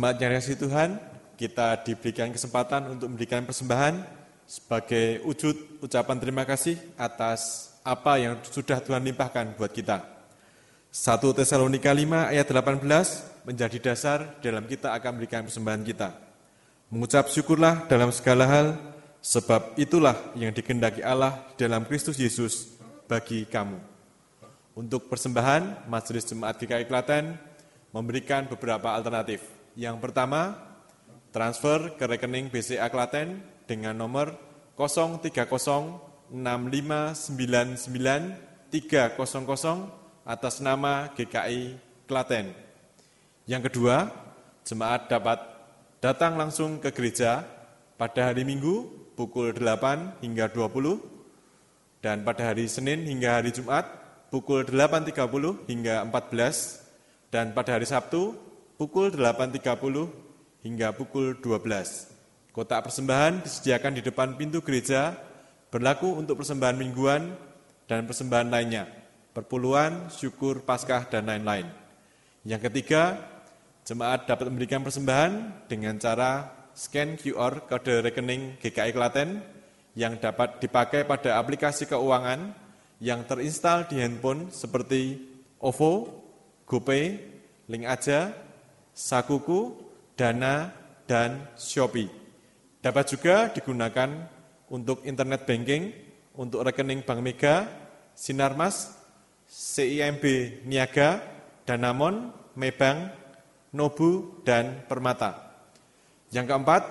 [0.00, 0.90] Jemaat yang Tuhan,
[1.36, 4.00] kita diberikan kesempatan untuk memberikan persembahan
[4.48, 10.00] sebagai wujud ucapan terima kasih atas apa yang sudah Tuhan limpahkan buat kita.
[10.88, 12.80] 1 Tesalonika 5 ayat 18
[13.44, 16.16] menjadi dasar dalam kita akan memberikan persembahan kita.
[16.88, 18.80] Mengucap syukurlah dalam segala hal,
[19.20, 22.72] sebab itulah yang dikendaki Allah dalam Kristus Yesus
[23.04, 23.76] bagi kamu.
[24.80, 27.36] Untuk persembahan, Majelis Jemaat GKI Klaten
[27.92, 29.59] memberikan beberapa alternatif.
[29.80, 30.60] Yang pertama,
[31.32, 34.36] transfer ke rekening BCA Klaten dengan nomor
[34.76, 36.36] 0306599300
[40.28, 42.52] atas nama GKI Klaten.
[43.48, 44.12] Yang kedua,
[44.68, 45.40] jemaat dapat
[46.04, 47.48] datang langsung ke gereja
[47.96, 48.84] pada hari Minggu
[49.16, 53.88] pukul 8 hingga 20 dan pada hari Senin hingga hari Jumat
[54.28, 58.49] pukul 8.30 hingga 14 dan pada hari Sabtu
[58.80, 59.60] pukul 8.30
[60.64, 62.56] hingga pukul 12.
[62.56, 65.20] Kotak persembahan disediakan di depan pintu gereja,
[65.68, 67.36] berlaku untuk persembahan mingguan
[67.84, 68.88] dan persembahan lainnya,
[69.36, 71.68] perpuluhan, syukur, paskah, dan lain-lain.
[72.48, 73.20] Yang ketiga,
[73.84, 79.44] jemaat dapat memberikan persembahan dengan cara scan QR kode rekening GKI Klaten
[79.92, 82.56] yang dapat dipakai pada aplikasi keuangan
[82.96, 85.20] yang terinstal di handphone seperti
[85.60, 86.08] OVO,
[86.64, 87.04] GoPay,
[87.68, 88.49] Link Aja,
[89.00, 89.80] Sakuku,
[90.12, 90.68] Dana,
[91.08, 92.12] dan Shopee.
[92.84, 94.28] Dapat juga digunakan
[94.68, 95.96] untuk internet banking,
[96.36, 97.64] untuk rekening Bank Mega,
[98.12, 98.92] Sinarmas,
[99.48, 100.24] CIMB
[100.68, 101.24] Niaga,
[101.64, 103.08] Danamon, Mebang,
[103.72, 105.48] Nobu, dan Permata.
[106.28, 106.82] Yang keempat,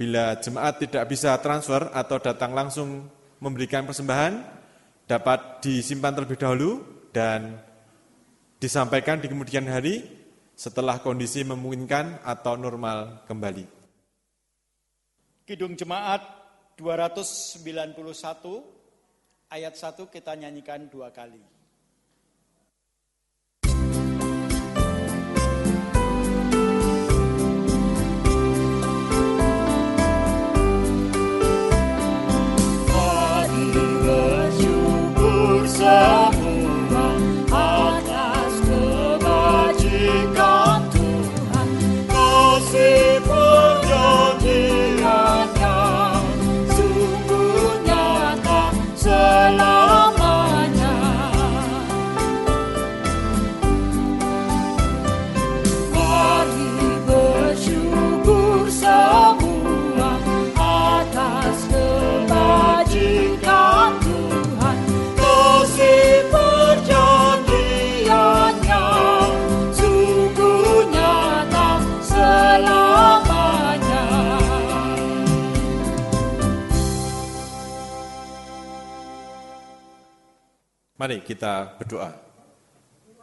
[0.00, 3.12] bila jemaat tidak bisa transfer atau datang langsung
[3.44, 4.40] memberikan persembahan,
[5.04, 6.70] dapat disimpan terlebih dahulu
[7.12, 7.60] dan
[8.56, 10.21] disampaikan di kemudian hari
[10.54, 13.66] setelah kondisi memungkinkan atau normal kembali.
[15.42, 16.22] Kidung Jemaat
[16.78, 17.58] 291
[19.52, 21.52] ayat 1 kita nyanyikan dua kali.
[81.02, 82.14] Mari kita berdoa.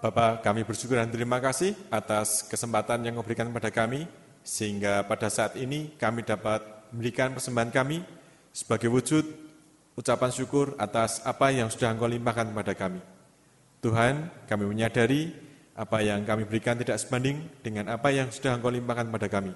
[0.04, 4.04] Bapak, kami bersyukur dan terima kasih atas kesempatan yang memberikan kepada kami,
[4.44, 6.60] sehingga pada saat ini kami dapat
[6.92, 8.04] memberikan persembahan kami
[8.52, 9.24] sebagai wujud
[9.96, 13.00] ucapan syukur atas apa yang sudah Engkau limpahkan kepada kami.
[13.80, 15.32] Tuhan, kami menyadari
[15.72, 19.56] apa yang kami berikan tidak sebanding dengan apa yang sudah Engkau limpahkan kepada kami.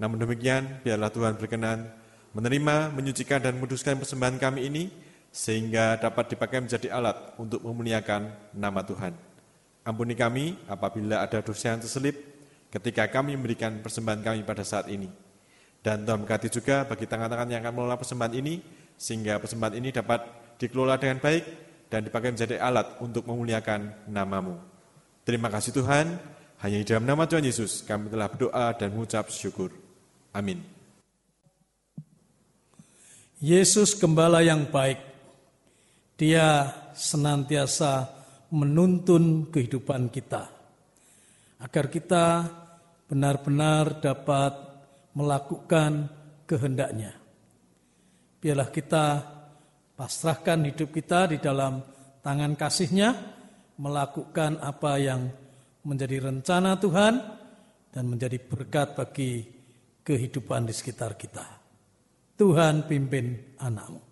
[0.00, 1.84] Namun demikian, biarlah Tuhan berkenan
[2.32, 4.88] menerima, menyucikan, dan menguduskan persembahan kami ini,
[5.38, 9.14] sehingga dapat dipakai menjadi alat untuk memuliakan nama Tuhan.
[9.86, 12.18] Ampuni kami apabila ada dosa yang terselip
[12.74, 15.06] ketika kami memberikan persembahan kami pada saat ini.
[15.78, 18.58] Dan Tuhan berkati juga bagi tangan-tangan yang akan mengelola persembahan ini,
[18.98, 20.26] sehingga persembahan ini dapat
[20.58, 21.44] dikelola dengan baik
[21.86, 24.58] dan dipakai menjadi alat untuk memuliakan namamu.
[25.22, 26.18] Terima kasih Tuhan,
[26.66, 29.70] hanya di dalam nama Tuhan Yesus kami telah berdoa dan mengucap syukur.
[30.34, 30.58] Amin.
[33.38, 35.07] Yesus Gembala yang baik,
[36.18, 36.66] dia
[36.98, 38.10] senantiasa
[38.50, 40.50] menuntun kehidupan kita
[41.62, 42.26] agar kita
[43.06, 44.52] benar-benar dapat
[45.14, 46.10] melakukan
[46.42, 47.14] kehendaknya.
[48.38, 49.06] Biarlah kita
[49.94, 51.82] pasrahkan hidup kita di dalam
[52.22, 53.14] tangan kasihnya,
[53.78, 55.30] melakukan apa yang
[55.86, 57.14] menjadi rencana Tuhan
[57.94, 59.46] dan menjadi berkat bagi
[60.02, 61.46] kehidupan di sekitar kita.
[62.38, 64.07] Tuhan pimpin anakmu.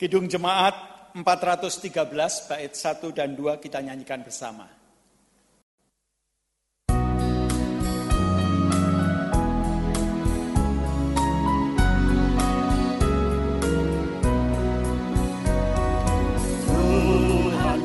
[0.00, 0.72] Kidung Jemaat
[1.12, 4.64] 413 bait 1 dan 2 kita nyanyikan bersama.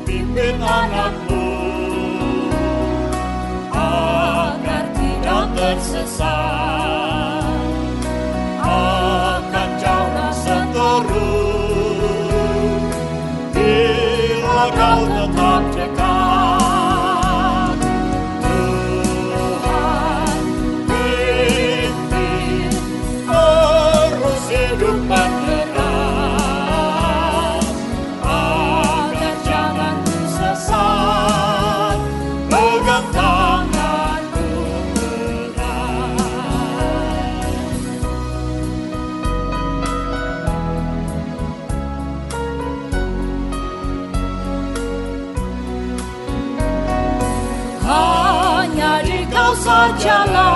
[0.06, 1.44] Pimpin anakmu
[3.76, 6.85] agar tidak tersesat
[50.32, 50.55] la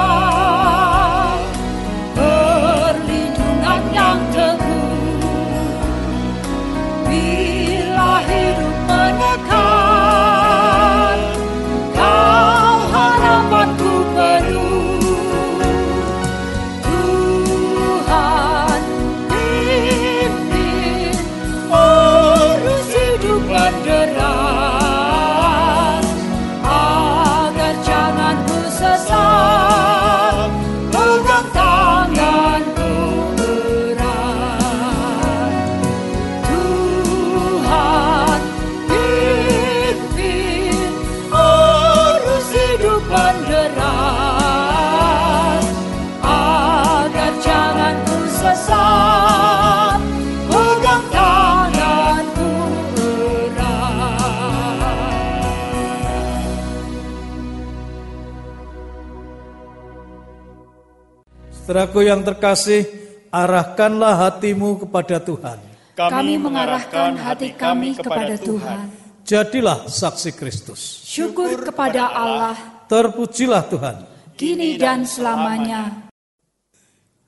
[61.71, 62.83] Saudaraku yang terkasih,
[63.31, 65.55] arahkanlah hatimu kepada Tuhan.
[65.95, 68.91] Kami mengarahkan hati kami kepada Tuhan.
[69.23, 70.83] Jadilah saksi Kristus.
[71.07, 72.59] Syukur kepada Allah,
[72.91, 74.03] Terpujilah Tuhan.
[74.35, 76.11] kini dan selamanya.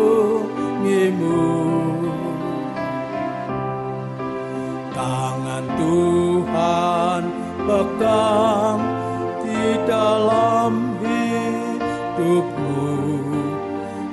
[4.96, 7.28] Tangan Tuhan
[7.68, 8.80] pegang
[9.44, 12.88] di dalam hidupmu.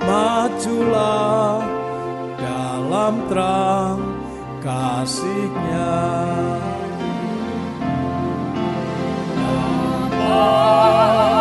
[0.02, 1.62] Majulah
[2.42, 4.02] dalam terang
[4.58, 5.94] kasihnya.
[10.28, 11.37] Oh